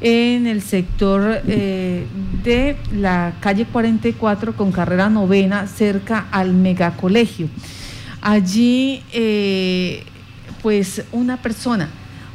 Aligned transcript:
en 0.00 0.46
el 0.46 0.62
sector 0.62 1.42
eh, 1.46 2.06
de 2.42 2.76
la 2.92 3.34
calle 3.40 3.64
44 3.64 4.54
con 4.54 4.72
carrera 4.72 5.08
novena 5.08 5.66
cerca 5.66 6.26
al 6.30 6.52
megacolegio. 6.52 7.48
Allí, 8.20 9.02
eh, 9.12 10.04
pues 10.62 11.04
una 11.12 11.38
persona, 11.38 11.88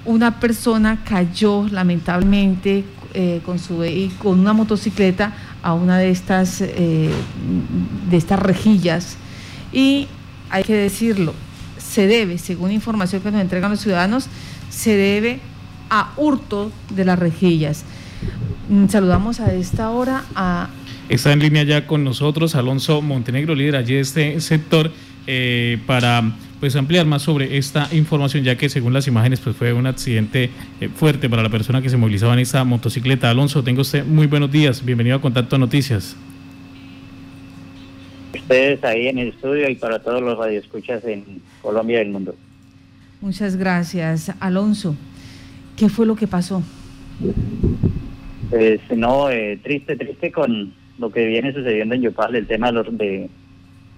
una 0.05 0.39
persona 0.39 1.03
cayó 1.03 1.67
lamentablemente 1.69 2.83
eh, 3.13 3.41
con 3.45 3.59
su 3.59 3.83
con 4.19 4.39
una 4.39 4.53
motocicleta 4.53 5.33
a 5.61 5.73
una 5.73 5.97
de 5.97 6.09
estas 6.09 6.59
de 6.59 7.11
estas 8.11 8.39
rejillas 8.39 9.17
y 9.73 10.07
hay 10.49 10.63
que 10.63 10.73
decirlo 10.73 11.33
se 11.77 12.07
debe 12.07 12.37
según 12.37 12.71
información 12.71 13.21
que 13.21 13.31
nos 13.31 13.41
entregan 13.41 13.69
los 13.69 13.81
ciudadanos 13.81 14.27
se 14.69 14.95
debe 14.95 15.41
a 15.91 16.13
hurto 16.17 16.71
de 16.89 17.05
las 17.05 17.19
rejillas. 17.19 17.85
Mm, 18.69 18.87
saludamos 18.87 19.39
a 19.39 19.53
esta 19.53 19.91
hora 19.91 20.23
a... 20.33 20.69
Está 21.09 21.33
en 21.33 21.39
línea 21.39 21.63
ya 21.63 21.85
con 21.85 22.03
nosotros 22.05 22.55
Alonso 22.55 23.01
Montenegro, 23.01 23.53
líder 23.53 23.75
allí 23.75 23.95
de 23.95 23.99
este 23.99 24.39
sector, 24.39 24.89
eh, 25.27 25.77
para 25.85 26.23
pues 26.61 26.75
ampliar 26.75 27.05
más 27.05 27.23
sobre 27.23 27.57
esta 27.57 27.89
información, 27.91 28.43
ya 28.43 28.55
que 28.55 28.69
según 28.69 28.93
las 28.93 29.07
imágenes 29.07 29.41
pues 29.41 29.55
fue 29.55 29.73
un 29.73 29.87
accidente 29.87 30.49
eh, 30.79 30.89
fuerte 30.89 31.29
para 31.29 31.43
la 31.43 31.49
persona 31.49 31.81
que 31.81 31.89
se 31.89 31.97
movilizaba 31.97 32.33
en 32.33 32.39
esta 32.39 32.63
motocicleta. 32.63 33.29
Alonso, 33.29 33.61
tengo 33.61 33.81
usted 33.81 34.05
muy 34.05 34.27
buenos 34.27 34.51
días, 34.51 34.85
bienvenido 34.85 35.17
a 35.17 35.21
Contacto 35.21 35.57
Noticias. 35.57 36.15
Ustedes 38.33 38.81
ahí 38.85 39.07
en 39.07 39.17
el 39.17 39.29
estudio 39.29 39.69
y 39.69 39.75
para 39.75 39.99
todos 39.99 40.21
los 40.21 40.37
radioescuchas 40.37 41.03
en 41.03 41.41
Colombia 41.61 41.97
y 41.97 42.01
el 42.03 42.11
mundo. 42.11 42.35
Muchas 43.19 43.57
gracias, 43.57 44.31
Alonso. 44.39 44.95
¿Qué 45.81 45.89
fue 45.89 46.05
lo 46.05 46.15
que 46.15 46.27
pasó? 46.27 46.61
Pues 48.51 48.79
no, 48.95 49.31
eh, 49.31 49.59
triste, 49.63 49.95
triste 49.95 50.31
con 50.31 50.71
lo 50.99 51.11
que 51.11 51.25
viene 51.25 51.51
sucediendo 51.53 51.95
en 51.95 52.03
Yopal, 52.03 52.35
el 52.35 52.45
tema 52.45 52.71
de, 52.71 53.27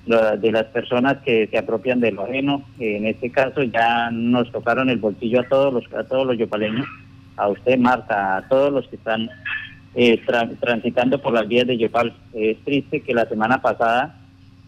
de 0.05 0.51
las 0.53 0.63
personas 0.67 1.17
que 1.25 1.47
se 1.47 1.57
apropian 1.57 1.99
de 1.99 2.13
lo 2.13 2.23
ajeno. 2.23 2.63
En 2.79 3.05
este 3.05 3.29
caso 3.31 3.63
ya 3.63 4.09
nos 4.11 4.49
tocaron 4.53 4.89
el 4.89 4.99
bolsillo 4.99 5.41
a 5.41 5.49
todos 5.49 5.73
los, 5.73 5.93
a 5.93 6.05
todos 6.05 6.25
los 6.25 6.37
yopaleños, 6.37 6.87
a 7.35 7.49
usted 7.49 7.77
Marta, 7.77 8.37
a 8.37 8.47
todos 8.47 8.71
los 8.71 8.87
que 8.87 8.95
están 8.95 9.29
eh, 9.93 10.21
transitando 10.61 11.21
por 11.21 11.33
las 11.33 11.49
vías 11.49 11.67
de 11.67 11.77
Yopal. 11.77 12.13
Es 12.33 12.63
triste 12.63 13.01
que 13.01 13.13
la 13.13 13.25
semana 13.25 13.61
pasada 13.61 14.22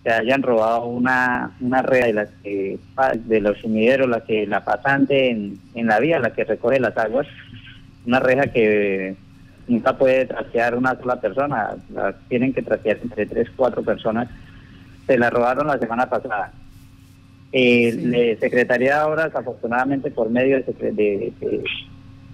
se 0.05 0.11
hayan 0.11 0.43
robado 0.43 0.85
una, 0.85 1.49
una 1.59 1.81
rea 1.81 2.05
de, 2.05 2.13
las 2.13 2.29
que, 2.43 2.77
de 3.25 3.41
los 3.41 3.57
sumideros, 3.57 4.07
la 4.07 4.23
que 4.23 4.45
la 4.45 4.63
pasante 4.63 5.31
en, 5.31 5.57
en 5.73 5.87
la 5.87 5.99
vía, 5.99 6.19
la 6.19 6.31
que 6.31 6.43
recoge 6.43 6.79
las 6.79 6.95
aguas, 6.95 7.25
una 8.05 8.19
reja 8.19 8.45
que 8.45 9.15
nunca 9.67 9.97
puede 9.97 10.27
trasear 10.27 10.75
una 10.75 10.95
sola 10.95 11.19
persona, 11.19 11.75
la 11.91 12.13
tienen 12.29 12.53
que 12.53 12.61
trasear 12.61 12.99
entre 13.01 13.25
tres, 13.25 13.49
cuatro 13.55 13.81
personas. 13.81 14.29
Se 15.07 15.17
la 15.17 15.31
robaron 15.31 15.65
la 15.65 15.79
semana 15.79 16.07
pasada. 16.07 16.51
Eh, 17.51 18.37
Secretaría 18.39 18.99
de 18.99 19.05
Obras, 19.05 19.35
afortunadamente 19.35 20.11
por 20.11 20.29
medio 20.29 20.61
de, 20.61 20.91
de, 20.91 21.63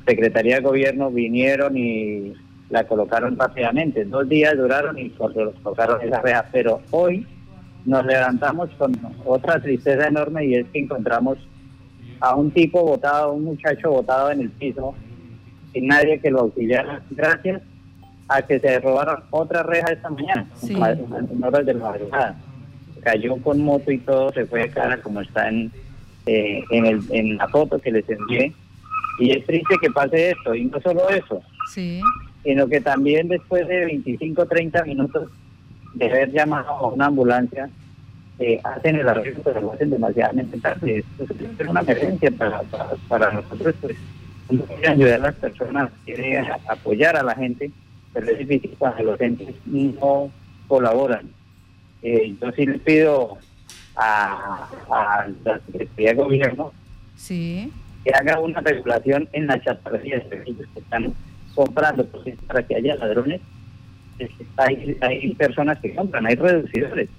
Secretaría 0.05 0.55
de 0.55 0.61
Gobierno, 0.61 1.09
vinieron 1.09 1.77
y 1.77 2.33
la 2.69 2.83
colocaron 2.83 3.37
rápidamente. 3.37 4.03
Dos 4.03 4.27
días 4.27 4.57
duraron 4.57 4.99
y 4.99 5.09
colocaron 5.11 6.01
esa 6.01 6.19
reja, 6.19 6.45
pero 6.51 6.81
hoy 6.91 7.25
nos 7.85 8.05
levantamos 8.05 8.69
con 8.77 8.97
otra 9.25 9.59
tristeza 9.61 10.07
enorme 10.07 10.45
y 10.45 10.55
es 10.55 10.67
que 10.67 10.79
encontramos 10.79 11.37
a 12.19 12.35
un 12.35 12.51
tipo 12.51 12.83
botado, 12.83 13.33
un 13.33 13.45
muchacho 13.45 13.91
botado 13.91 14.31
en 14.31 14.41
el 14.41 14.49
piso, 14.51 14.93
sin 15.73 15.87
nadie 15.87 16.19
que 16.19 16.29
lo 16.29 16.41
auxiliara, 16.41 17.01
gracias 17.09 17.61
a 18.27 18.41
que 18.43 18.59
se 18.59 18.79
robaron 18.79 19.23
otra 19.31 19.63
reja 19.63 19.91
esta 19.91 20.09
mañana, 20.09 20.47
en 20.63 21.43
horas 21.43 21.65
de 21.65 21.73
la 21.73 21.79
madrugada. 21.79 22.39
Cayó 23.01 23.35
con 23.37 23.61
moto 23.61 23.91
y 23.91 23.97
todo, 23.97 24.31
se 24.31 24.45
fue 24.45 24.61
de 24.61 24.69
cara 24.69 25.01
como 25.01 25.21
está 25.21 25.49
en, 25.49 25.71
eh, 26.27 26.63
en, 26.69 26.85
el, 26.85 27.01
en 27.09 27.37
la 27.37 27.47
foto 27.47 27.79
que 27.79 27.91
les 27.91 28.07
envié. 28.07 28.53
Y 29.19 29.31
es 29.31 29.45
triste 29.45 29.75
que 29.81 29.89
pase 29.89 30.31
esto, 30.31 30.53
y 30.53 30.65
no 30.65 30.79
solo 30.81 31.09
eso, 31.09 31.41
sino 32.43 32.67
que 32.67 32.81
también 32.81 33.27
después 33.27 33.67
de 33.67 33.85
25 33.85 34.45
30 34.45 34.83
minutos 34.85 35.29
de 35.93 36.05
haber 36.09 36.31
llamado 36.31 36.69
a 36.69 36.87
una 36.87 37.07
ambulancia, 37.07 37.69
eh, 38.39 38.59
hacen 38.63 38.95
el 38.95 39.07
arreglo, 39.07 39.41
pero 39.43 39.61
lo 39.61 39.73
hacen 39.73 39.89
demasiadamente 39.89 40.59
tarde. 40.59 41.03
es 41.19 41.67
una 41.67 41.81
emergencia 41.81 42.31
para, 42.31 42.61
para, 43.07 43.31
nosotros, 43.31 43.75
pues, 43.81 43.97
uno 44.49 44.63
quiere 44.63 44.87
ayudar 44.87 45.13
a 45.13 45.23
las 45.23 45.35
personas, 45.35 45.91
quiere 46.05 46.39
apoyar 46.67 47.15
a 47.15 47.23
la 47.23 47.35
gente, 47.35 47.71
pero 48.13 48.31
es 48.31 48.39
difícil 48.39 48.75
cuando 48.77 49.03
los 49.03 49.21
entes 49.21 49.55
no 49.65 50.31
colaboran. 50.67 51.29
Eh, 52.01 52.35
yo 52.41 52.51
sí 52.53 52.65
le 52.65 52.79
pido 52.79 53.37
a, 53.95 54.67
a 54.89 55.27
la 55.43 55.59
Secretaría 55.67 56.09
de 56.09 56.15
Gobierno 56.15 56.73
sí. 57.15 57.71
que 58.03 58.11
haga 58.11 58.39
una 58.39 58.61
regulación 58.61 59.29
en 59.33 59.47
las 59.47 59.63
chatarrerías 59.63 60.23
que 60.23 60.55
están 60.79 61.13
comprando, 61.53 62.05
pues, 62.07 62.35
para 62.47 62.63
que 62.65 62.75
haya 62.75 62.95
ladrones 62.95 63.41
hay, 64.57 64.97
hay 65.01 65.33
personas 65.35 65.79
que 65.79 65.93
compran, 65.93 66.25
hay 66.25 66.35
reducidores. 66.35 67.09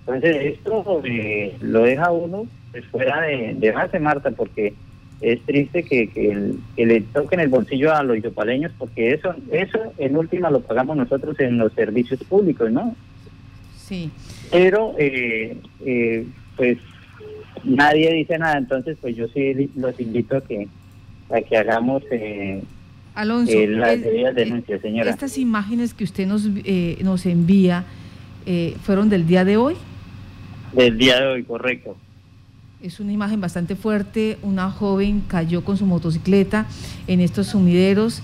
Entonces 0.00 0.54
esto 0.54 1.02
eh, 1.04 1.54
lo 1.60 1.82
deja 1.82 2.10
uno 2.10 2.46
pues, 2.72 2.84
fuera 2.86 3.20
de, 3.22 3.54
de, 3.54 3.70
base, 3.72 3.98
Marta, 3.98 4.30
porque 4.30 4.72
es 5.20 5.40
triste 5.42 5.82
que, 5.82 6.08
que, 6.08 6.86
le 6.86 7.00
toquen 7.00 7.40
el 7.40 7.48
bolsillo 7.48 7.94
a 7.94 8.02
los 8.02 8.22
yopaleños, 8.22 8.72
porque 8.78 9.12
eso, 9.12 9.34
eso 9.50 9.92
en 9.98 10.16
última 10.16 10.50
lo 10.50 10.60
pagamos 10.60 10.96
nosotros 10.96 11.38
en 11.40 11.58
los 11.58 11.72
servicios 11.72 12.22
públicos, 12.24 12.70
¿no? 12.70 12.94
Sí. 13.76 14.10
Pero, 14.50 14.94
eh, 14.98 15.56
eh, 15.84 16.26
pues, 16.56 16.78
nadie 17.64 18.12
dice 18.14 18.38
nada, 18.38 18.56
entonces, 18.58 18.96
pues 19.00 19.16
yo 19.16 19.28
sí 19.28 19.70
los 19.76 19.98
invito 20.00 20.36
a 20.36 20.40
que, 20.40 20.68
a 21.30 21.40
que 21.40 21.56
hagamos... 21.56 22.02
Eh, 22.10 22.62
Alonso, 23.14 23.52
eh, 23.52 23.64
eh, 24.36 24.78
señora. 24.80 25.10
estas 25.10 25.38
imágenes 25.38 25.94
que 25.94 26.04
usted 26.04 26.26
nos, 26.26 26.48
eh, 26.64 26.98
nos 27.02 27.26
envía 27.26 27.84
fueron 28.82 29.10
del 29.10 29.26
día 29.26 29.44
de 29.44 29.58
hoy. 29.58 29.74
Del 30.72 30.96
día 30.96 31.20
de 31.20 31.26
hoy, 31.26 31.42
correcto. 31.42 31.96
Es 32.82 32.98
una 32.98 33.12
imagen 33.12 33.42
bastante 33.42 33.76
fuerte. 33.76 34.38
Una 34.42 34.70
joven 34.70 35.22
cayó 35.28 35.64
con 35.64 35.76
su 35.76 35.84
motocicleta 35.84 36.66
en 37.08 37.20
estos 37.20 37.48
sumideros 37.48 38.22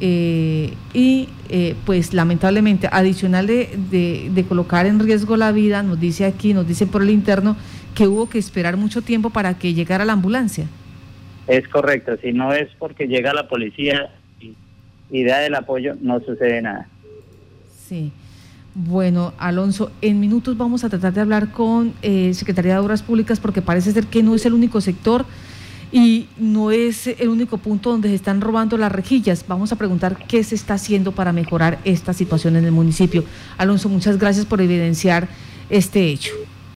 y 0.00 1.28
pues 1.84 2.14
lamentablemente, 2.14 2.88
adicional 2.90 3.46
de, 3.46 3.68
de, 3.90 4.30
de, 4.32 4.44
colocar 4.44 4.86
en 4.86 5.00
riesgo 5.00 5.36
la 5.36 5.52
vida, 5.52 5.82
nos 5.82 6.00
dice 6.00 6.24
aquí, 6.24 6.54
nos 6.54 6.66
dice 6.66 6.86
por 6.86 7.02
el 7.02 7.10
interno 7.10 7.56
que 7.94 8.06
hubo 8.06 8.30
que 8.30 8.38
esperar 8.38 8.76
mucho 8.78 9.02
tiempo 9.02 9.30
para 9.30 9.58
que 9.58 9.74
llegara 9.74 10.04
la 10.04 10.14
ambulancia. 10.14 10.66
Es 11.48 11.66
correcto, 11.66 12.16
si 12.22 12.32
no 12.32 12.52
es 12.52 12.68
porque 12.78 13.08
llega 13.08 13.32
la 13.32 13.48
policía 13.48 14.10
y 15.10 15.24
da 15.24 15.44
el 15.44 15.54
apoyo, 15.54 15.96
no 16.00 16.20
sucede 16.20 16.62
nada. 16.62 16.88
Sí. 17.88 18.12
Bueno, 18.74 19.32
Alonso, 19.38 19.90
en 20.02 20.20
minutos 20.20 20.56
vamos 20.56 20.84
a 20.84 20.88
tratar 20.88 21.12
de 21.12 21.20
hablar 21.20 21.50
con 21.50 21.94
eh, 22.02 22.32
Secretaría 22.34 22.74
de 22.74 22.78
Obras 22.78 23.02
Públicas 23.02 23.40
porque 23.40 23.62
parece 23.62 23.92
ser 23.92 24.06
que 24.06 24.22
no 24.22 24.34
es 24.34 24.46
el 24.46 24.52
único 24.52 24.80
sector 24.80 25.24
y 25.90 26.28
no 26.36 26.70
es 26.70 27.06
el 27.06 27.28
único 27.28 27.58
punto 27.58 27.90
donde 27.90 28.10
se 28.10 28.14
están 28.14 28.40
robando 28.40 28.76
las 28.76 28.92
rejillas. 28.92 29.44
Vamos 29.48 29.72
a 29.72 29.76
preguntar 29.76 30.16
qué 30.28 30.44
se 30.44 30.54
está 30.54 30.74
haciendo 30.74 31.12
para 31.12 31.32
mejorar 31.32 31.78
esta 31.84 32.12
situación 32.12 32.56
en 32.56 32.66
el 32.66 32.72
municipio. 32.72 33.24
Alonso, 33.56 33.88
muchas 33.88 34.18
gracias 34.18 34.46
por 34.46 34.60
evidenciar 34.60 35.28
este 35.70 36.06
hecho. 36.08 36.32